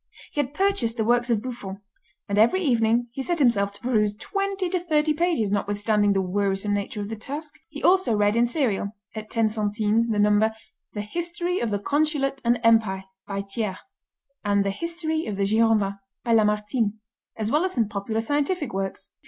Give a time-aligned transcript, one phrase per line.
[0.31, 1.79] He had purchased the works of Buffon,
[2.27, 6.73] and, every evening, he set himself to peruse twenty to thirty pages, notwithstanding the wearisome
[6.73, 7.59] nature of the task.
[7.69, 10.55] He also read in serial, at 10 centimes the number,
[10.93, 13.77] "The History of the Consulate and Empire" by Thiers,
[14.43, 16.93] and "The History of the Girondins" by Lamartine,
[17.37, 19.11] as well as some popular scientific works.